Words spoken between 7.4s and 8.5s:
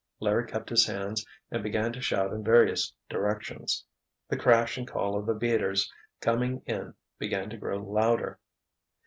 to grow louder.